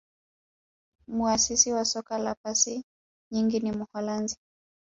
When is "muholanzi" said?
3.71-4.35